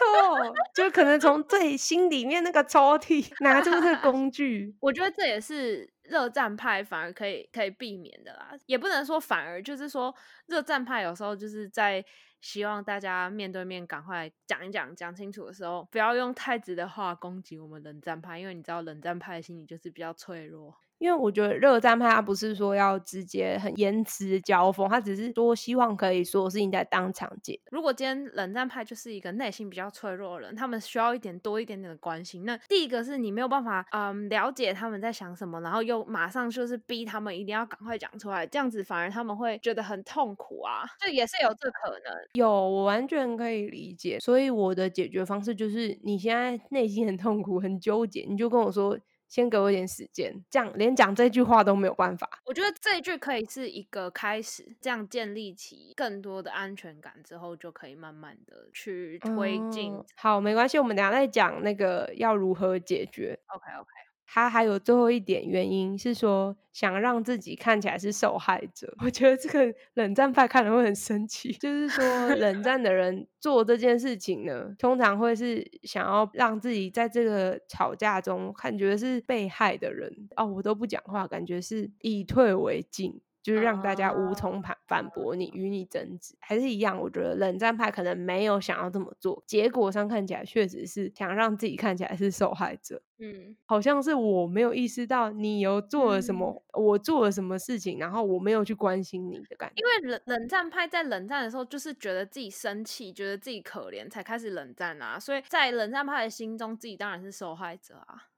[0.75, 10.15] 就可能从最心里面那个抽屉拿出这个工具，我觉得这也是热战派反而可以可以避免的啦，也不能说反而，就是说
[10.47, 12.05] 热战派有时候就是在
[12.41, 20.77] 希望大家面对面赶快讲一讲讲清楚的时候，不要用太直的话攻击我们冷战派，因为你知道冷战派的心理就是比较脆弱。
[21.03, 27.59] 因为我觉得热战派他不是说要直接很言辞交锋，他只是说希望可以所有事情在当场解。
[27.73, 32.45] 如果今天冷战派就是一个内心比较脆弱的人，他们需要一点多一点点的关心。
[32.45, 42.15] 那第一个是你没有办法嗯了解他们在想什么，然后又马上就是逼他们一定要赶快讲出来，这样子反而他们会觉得很痛苦啊，就也是有这可能。
[42.35, 44.21] 有，我完全可以理解。
[44.21, 48.97] 所以我的解决方式就是，你现在内心很痛苦、很纠结，你就跟我说。
[49.33, 52.29] 先给我一点时间，这样连讲这句话都没有办法。
[52.45, 59.99] 我觉得这一句可以是一个开始，这样建立起更多的安全感之后，就可以慢慢的去推进。
[60.17, 63.39] 好，没关系，我们等下再讲那个要如何解决。
[63.47, 64.12] OK OK。
[64.27, 68.95] 他还有最后一点原因是说，想让自己看起来是受害者。
[69.05, 72.05] 我觉得这个冷战派看了会很生气，就是说
[72.37, 80.29] 冷战的人做这件事情呢，通常会是想要让自己在这个吵架中感觉是被害的人。
[80.37, 83.21] 哦，我都不讲话，感觉是以退为进。
[83.43, 86.99] 就是让大家无从反反驳你，与你争执，还是一样。
[87.01, 93.03] 我觉得冷战派可能没有想要这么做，结果上看起来确实是想让自己看起来是受害者。
[93.19, 99.75] 嗯，好像是我没有意识到你有做了什么，我做了什么事情，然后我没有去关心你的感觉。
[99.77, 105.19] 因为冷冷战派在冷战的时候，就是觉得自己生气，觉得自己可怜，才开始冷战啊。
[105.21, 108.32] 所以在冷战派的心中，自己当然是受害者啊。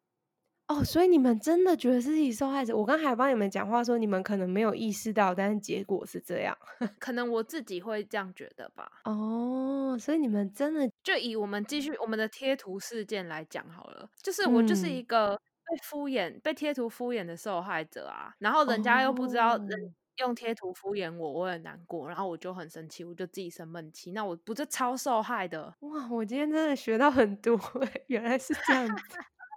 [0.68, 2.74] 哦，所以你们真的觉得自己受害者？
[2.74, 6.57] 我刚才帮你们讲话说，你们可能没有意识到，但是结果是这样。
[6.98, 8.90] 可能我自己会这样觉得吧。
[9.05, 18.33] 哦，所以你们真的就以我们继续我们的贴图事件来讲好了，就是我就是一个被敷衍、被贴图敷衍的受害者啊。
[18.38, 24.12] 然后人家又不知道人用贴图敷衍我，我很难过，然后我就很生气，我就自己生闷气。
[24.12, 25.74] 那我不是超受害的？
[25.81, 27.61] 哇，我今天真的学到很多，
[28.09, 29.03] 原来是这样子。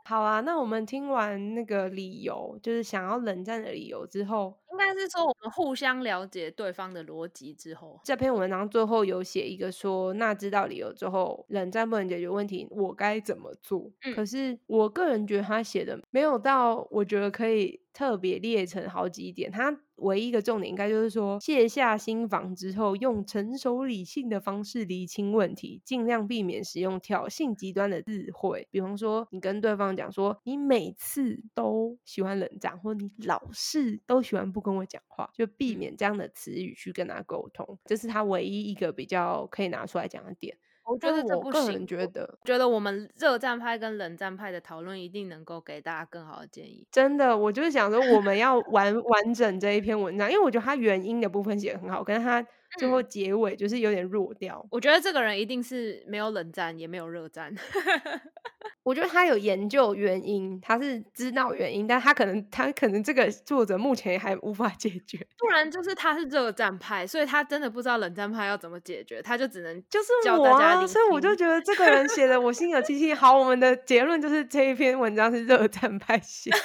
[0.08, 13.92] 好啊，那我们听完那个理由，就是想要冷战的理由之后，应该是说我们互相了解对方的逻辑之后，这篇文章最后有写一个说，那知道理由之后，冷战不能解决问题，我该怎么做？
[14.16, 17.82] 可是我个人觉得他写的没有到，我觉得可以。
[17.98, 28.68] 特别列成好几点，它唯一一个重点应该就是说，卸下心防之后，用成熟理性的方式理清问题，尽量避免使用挑衅极端的智慧。
[28.72, 40.58] 比方说，你跟对方讲说，你每次都喜欢冷战，或你老是都喜欢不跟我讲话，就避免这样的词语去跟他沟通，这是他唯一一个比较可以拿出来讲的点。
[40.88, 41.86] 我觉得这不行。
[41.86, 46.86] 觉得，觉得我们热战派跟冷战派的讨论一定能够给大家更好的建议。
[46.92, 52.46] 真的，我就是想说，我们要完完整这一篇文章，因为我觉得它原因的部分写的很好，可是他
[52.78, 54.66] 最后结尾就是有点弱掉。
[54.72, 57.54] 我觉得这个人一定是没有冷战，也没有热战。
[58.84, 65.18] 我觉得他有研究原因，他是知道原因，但他可能他可能这个作者目前还无法解决。
[65.38, 73.14] 不然就是他是热战派，所以他真的不知道冷战派要怎么解决，他就只能就是我啊，所以我就觉得这个人写的我心有戚戚。
[73.14, 76.50] 好，我们的结论就是这一篇文章是热战派写。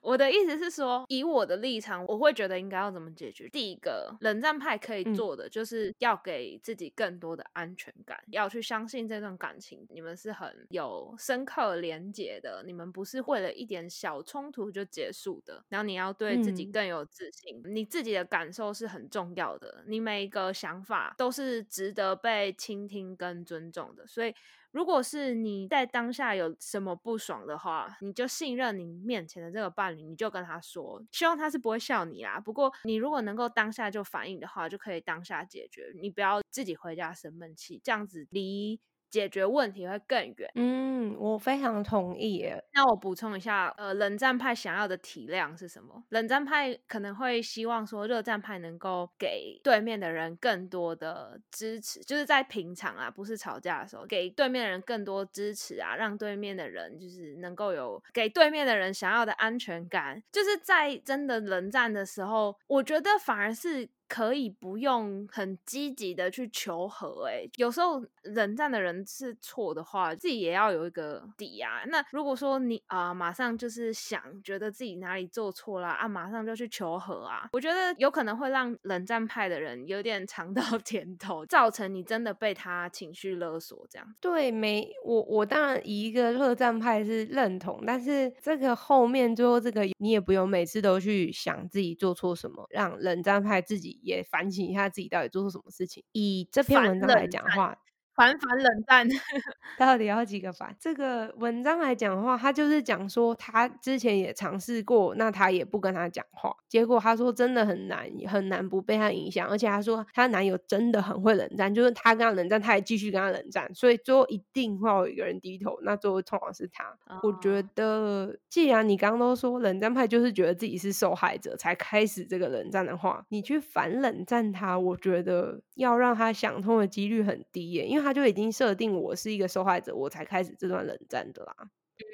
[0.00, 3.48] 我的意思是说，以我的立场，我会觉得应该要怎么解决。
[3.48, 15.64] 第一个，冷战派可以做的就是要给自己更多的安全感，要去相信这段感情，你们是很有深刻连结的，你们不是为了一点小冲突就结束的。
[15.68, 24.34] 然后你要对自己更有自信，你自己的感受是很重要的，你每一个想法都是值得被倾听跟尊重的，所以。
[24.70, 32.38] 如果是你在当下有什么不爽的话，你就信任你面前的这个伴侣，你就跟他说，希望他是不会笑你啦。
[32.38, 38.80] 不过你如果能够当下就反应的话，就可以当下解决，你不要自己回家生闷气，这样子离。
[39.10, 40.50] 解决问题会更远。
[40.54, 42.44] 嗯，我非常同意。
[42.72, 46.02] 那我补充一下，呃，冷战派想要的体谅是什么？
[46.10, 60.22] 冷战派可能会希望说，热战派能够给对面的人更多的支持，就是在平常啊，不是吵架的时候，给对面的人更多支持啊，让对面的人就是能够有给对面的人想要的安全感。
[60.32, 63.88] 就是在真的冷战的时候，我觉得反而是。
[64.08, 71.82] 可以不用很积极的去求和，哎，有时候冷战的人是错的话，自己也要有一个底啊。
[71.88, 84.14] 那如果说你啊，马上就是想觉得自己哪里做错了啊，马上就去求和啊，我觉得有可能会让冷战派的人有点尝到 甜头，造成你真的被他情绪勒索这样。
[84.20, 93.95] 对，没我我当然以一个热战派是认同，但是这个后面最后这个你也不用每次都去想自己做错什么，让冷战派自己。
[94.02, 96.04] 也反省一下自己到底做错什么事情。
[96.12, 97.76] 以这篇文章来讲的话。
[98.16, 99.06] 反反冷战，
[99.76, 100.74] 到底要几个反？
[100.80, 109.46] 这个文章来讲的话，他就是讲说他之前也尝试过，那他也不跟他讲话，结果他说真的很难，很难不被他影响。
[109.46, 116.96] 而且他说他男友真的很会冷战，就是他跟他冷战，他也继续跟他冷战，所以最后一定会有一个人低头，那最后通常是他。
[117.22, 128.05] 我觉得，既然你刚刚都说冷战派就是觉得自己是受害者才开始这个冷战的话，你去反冷战他，我觉得要让他想通的几率很低耶，因为。
[128.06, 131.56] 他就已经设定我是一个受害者，我才开始这段冷战的啦。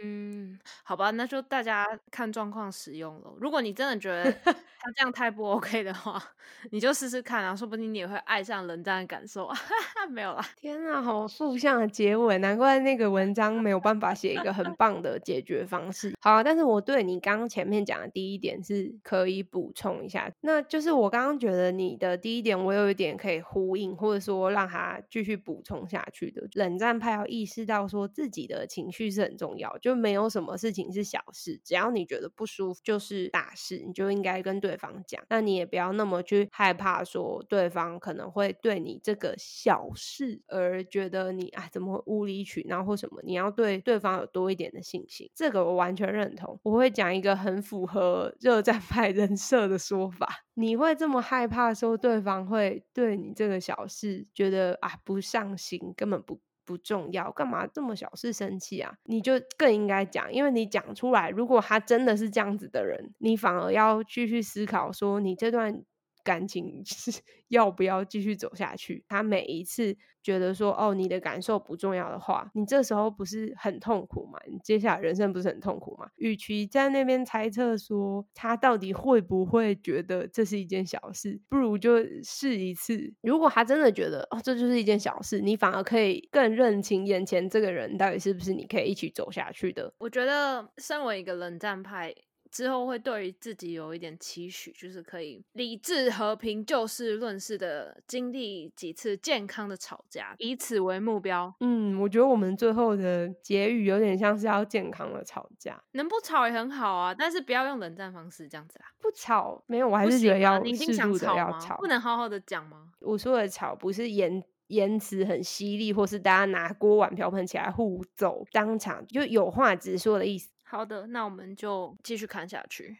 [0.02, 3.32] 嗯，好吧，那就大家看状况使用了。
[3.40, 6.22] 如果你真的觉得 他这样太不 OK 的话，
[6.70, 9.48] 你就试试看啊，说不定你也会爱上冷战的感受。
[10.10, 16.12] 没有啦，天啊，好负向的结尾，难怪那个文章没有办法写一个很棒的解决方式。
[16.20, 26.42] 好，啊但是我对你刚刚前面讲的第一点是可以补充一下，那就是我刚刚觉得你的第一点，我有一点可以呼应，或者说让他继续补充下去的。
[26.54, 29.71] 冷战派要意识到说自己的情绪是很重要。
[29.78, 35.22] 就没有什么事情是小事，只要你觉得不舒服就是大事，你就应该跟对方讲。
[35.28, 45.30] 那你也不要那么去害怕说对方可能会对你这个小事而觉得你啊怎么会无理取闹或什么，你要对对方有多一点的信心。
[45.34, 46.58] 这个我完全认同。
[46.62, 56.40] 我会讲一个很符合 热战派人设的说法：你会这么害怕说对方会对你这个小事觉得啊不上心，根本不。
[56.64, 58.94] 不重要，干嘛这么小事生气啊？
[59.04, 65.82] 你就更应该讲，因为你讲出来，如果他真的是这样子的人，你反而要继续思考，说你这段。
[66.22, 67.10] 感情 是
[67.48, 69.04] 要不要继续走下去？
[69.08, 74.38] 他每一次觉得说哦，你的感受不重要的话，你这时候不是很痛苦吗？
[74.50, 76.08] 你接下来人生不是很痛苦吗？
[76.16, 83.12] 与其在那边猜测说他到底会不会觉得这是一件小事，不如就试一次。
[83.22, 89.92] 如果他真的觉得哦，这就是一件小事，你反而可以更认清眼前这个人到底是不是你可以一起走下去的。
[89.98, 92.14] 我觉得身为一个冷战派。
[92.52, 101.52] 之后会对于自己有一点期许，就是可以理智和平、就事论事的经历几次健康的吵架，以此为目标。
[101.60, 108.92] 嗯，我觉得我们最后的结语有点像是要健康的吵架，能不吵也很好啊，但是不要用冷战方式这样子啊。
[109.00, 112.90] 不吵没有，我还是觉得要适度的要吵，不能好好的讲吗？
[113.00, 120.50] 我说的吵不是言言辞很犀利，或是大家拿锅碗瓢盆起来互揍，当场就有话直说的意思。
[120.72, 122.96] 好的，那我们就继续看下去。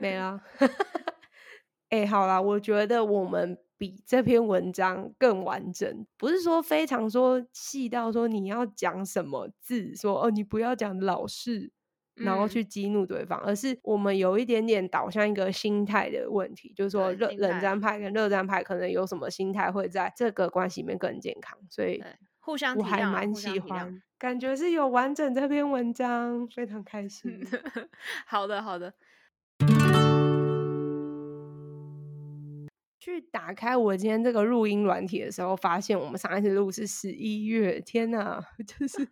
[0.00, 0.42] 没了。
[1.90, 11.70] 哎，好啦，我觉得我们比这篇文章更完整，不是说非常说细到说你要讲什么字，说哦你不要讲老是，
[12.16, 22.02] 然后去激怒对方，而是我们有一点点导向一个心态的问题，就是说热冷战派跟热战派可能有什么心态会在这个关系里面更健康，所以。
[22.44, 27.40] 互相我还蛮喜欢，感觉是有完整这篇文章，非常开心。
[28.26, 28.92] 好的，好的。
[33.00, 39.08] 去打开我今天这个录音软体的时候，发现我们上一次录是十一月，天哪， 就是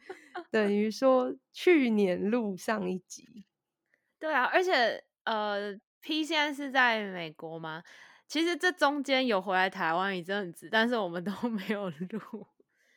[0.51, 3.47] 等于说去年录上一集。
[4.21, 7.83] 对啊，而且呃，P 现在是在美国吗？
[8.29, 12.47] 其实这中间有回来台湾一阵子，但是我们都没有录。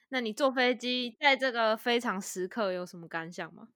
[0.09, 3.69] 那你坐飞机在这个非常时刻有什么感想吗？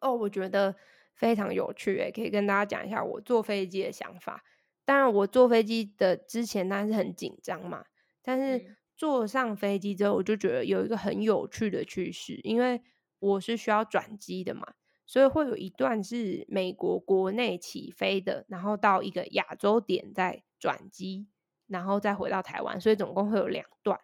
[0.00, 0.74] 哦，我觉得
[1.14, 4.44] 非常有趣诶，可以跟大家讲一下我坐飞机的想法。
[4.84, 7.84] 当然，我坐飞机的之前当然是很紧张嘛，
[8.22, 12.82] 但是坐上飞机之后，我就觉得有一个很有趣的趋势，因为
[13.18, 14.74] 我是需要转机的嘛，
[15.06, 21.28] 所以会有一段是美国国内起飞的，然后到一个亚洲点再转机，
[21.66, 23.98] 然后再回到台湾，所以总共会有两段。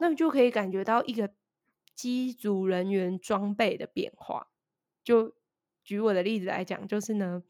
[0.00, 1.30] 那就可以感觉到一个
[1.94, 4.48] 机组人员装备的变化。
[5.02, 5.34] 就
[5.82, 7.42] 举我的例子来讲，就是呢，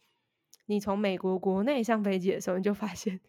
[0.66, 3.20] 你从美国国内上飞机的时候，你就发现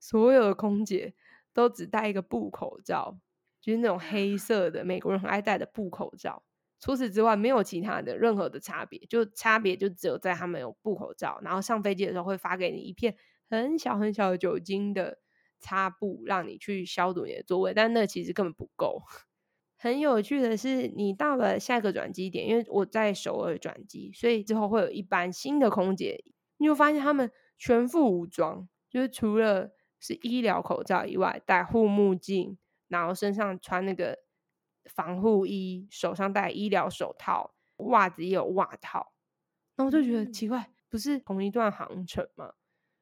[0.00, 1.14] 所有的空姐
[1.52, 3.18] 都只戴一个布口罩，
[3.60, 6.42] 就是那种黑色的美国人很爱戴的布口罩。
[6.78, 13.16] 除此之外，没有其他的任何的差别，就差别就只有在他们有布口罩，然后上飞机的时候会发给你一片
[13.48, 15.18] 很小很小的酒精的
[15.58, 19.02] 擦布让你去消毒你的座位，但那其实根本不够。
[19.78, 26.24] 很有趣的是，你到了下一个转机点，因为我在首尔转机，所以之后会有一班新的空姐，
[26.56, 32.56] 你会发现他们全副武装，就是除了是医疗口罩以外，戴护目镜，
[32.88, 34.18] 然后身上穿那个
[34.86, 39.12] 防护衣，手上戴医疗手套，袜子也有袜套，
[39.76, 42.54] 然后我就觉得嗯奇怪，不是同一段航程吗？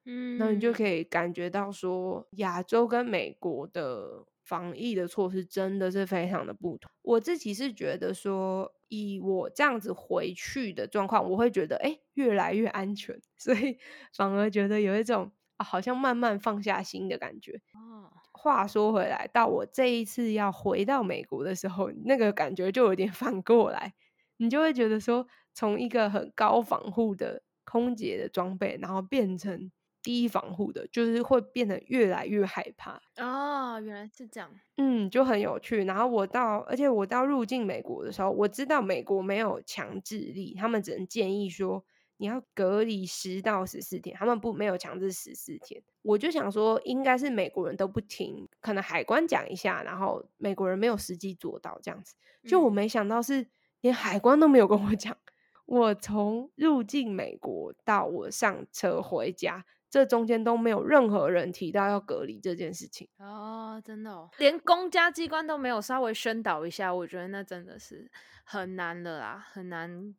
[0.05, 6.91] 嗯，那你就可以感觉到说，亚洲跟美国的防疫的措施真的是非常的不同。
[7.01, 13.77] 我自己是觉得说，以我这样子回去的状况，我会觉得哎、诶越来越安全，所以
[14.15, 17.59] 反而觉得有一种啊，好像慢慢放下心的感觉。
[17.73, 23.93] 哦，话说回来，到我这一次要回到美国的时候，那个感觉就有点反过来，
[24.37, 29.71] 你就会觉得说，从一个很高防护的空姐的装备，然后变成
[30.05, 33.01] 低防护的，就是会变得越来越害怕。
[33.17, 34.47] 哦，原来是这样。
[34.77, 35.83] 嗯，就很有趣。
[35.85, 41.83] 然后我到，而且我到入境美国的时候，我知道美国没有强制力，他们只能建议说
[42.17, 45.81] 你要隔离十到十四天，他们不没有强制十四天。
[46.03, 52.13] 我就想说，应该是美国人都不听，可能海关讲一下，然后美国人没有实际做到这样子。
[52.47, 53.47] 就我嗯没想到是
[53.81, 55.17] 连海关都没有跟我讲。
[55.65, 59.65] 我从入境美国到我上车回家，
[59.95, 63.07] 这中间都没有任何人提到要隔离这件事情。
[63.17, 68.11] 哦，真的哦，连公家机关都没有稍微宣导一下，我觉得那真的是
[68.43, 70.13] 很难了啦，很难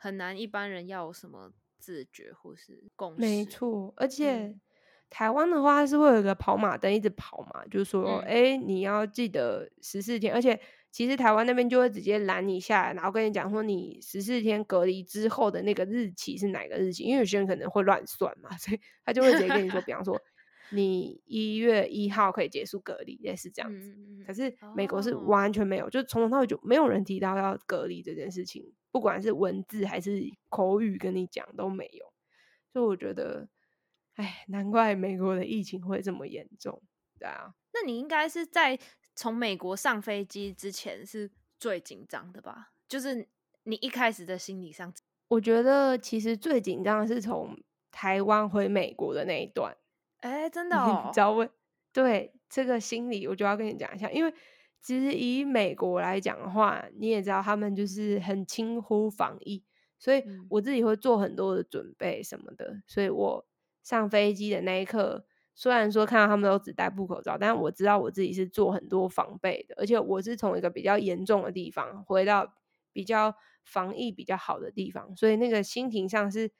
[0.00, 3.20] 很难，一般人要有什么自觉或是共识。
[3.20, 4.60] 没错，而且嗯
[5.08, 10.60] 台湾的话是会有一个跑马灯一直跑嘛，就是说，嗯哎、你要记得十四天，而且
[10.90, 20.20] 其实台湾那边就会直接拦你下来，然后跟你讲说你十四天隔离之后的那个日期是哪个日期，因为有些人可能会乱算嘛， 所以他就会直接跟你说，比方说
[20.72, 23.96] 你一月一号可以结束隔离，类似这样子。
[24.26, 32.12] 可是美国是哦完全没有，就从头到尾就没有人提到要隔离这件事情，不管是文字还是口语跟你讲都没有。
[32.72, 33.48] 所以我觉得，
[34.14, 36.80] 哎，难怪美国的疫情会这么严重。
[37.18, 38.78] 对啊，那你应该是在
[39.14, 42.72] 从美国上飞机之前是最紧张的吧？
[42.88, 43.28] 就是
[43.64, 44.92] 你一开始的心理上，
[45.28, 47.56] 我觉得其实最紧张的是从
[47.90, 49.76] 台湾回美国的那一段。
[50.20, 51.48] 哎、真的你哦知，道为
[51.92, 54.32] 对这个心理，我就要跟你讲一下，因为
[54.80, 59.64] 其实以美国来讲的话，你也知道他们就是很轻忽防疫，
[59.98, 63.46] 所以嗯我自己会做很多的准备什么的，所以我
[63.82, 65.24] 上飞机的那一刻，
[65.54, 72.54] 虽然说看到他们都只戴布口罩，但我知道我自己是做很多防备的，而且我是从一个比较严重的地方回到
[72.92, 73.34] 比较
[73.64, 76.50] 防疫比较好的地方，所以那个心情上是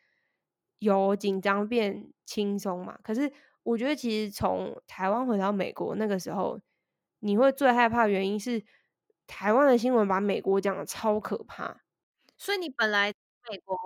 [0.79, 2.99] 由紧张变轻松嘛。
[3.03, 3.33] 可是
[3.63, 6.61] 我觉得其实从台湾回到美国那个时候，
[7.21, 8.65] 你会最害怕的原因是
[9.27, 11.83] 台湾的新闻把美国讲的超可怕。
[12.39, 13.13] 所以你本来
[13.51, 13.77] 美国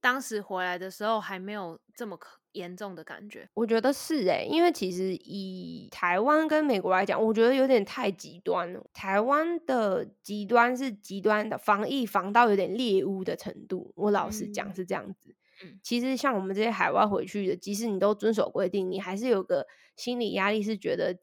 [0.00, 3.48] 当时回来的时候还没有这么可严重的感觉。
[3.54, 8.84] 我觉得是诶、因为其实以台湾跟美国来讲，我觉得有点太极端了。
[8.92, 15.30] 台湾的极端是极端的防疫防到有点猎巫的程度，我老实讲嗯是这样子。
[15.62, 21.18] 嗯其实像我们这些海外回去的，即使你都遵守规定，你还是有个心理压力，是觉得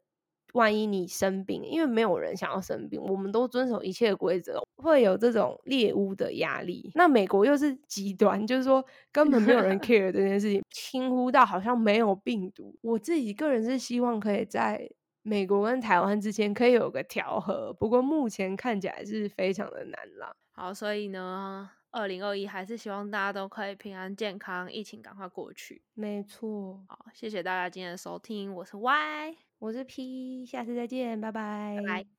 [0.58, 6.90] 万一你生病，因为没有人想要生病，我们都遵守一切规则，会有这种猎巫的压力。
[6.96, 12.76] 那美国又是极端，就是说根本没有人 care 这件事情，轻忽到好像没有病毒。
[12.82, 14.90] 我自己个人是希望可以在
[15.22, 20.34] 美国跟台湾之间可以有个调和，不过目前看起来是非常的难啦。
[20.50, 25.82] 好，所以呢，二零二一还是希望大家都可以平安健康，疫情赶快过去。
[25.94, 29.47] 没错，好，谢谢大家今天的收听，我是 Y。
[29.58, 32.17] 我是 P，下次再见，拜拜。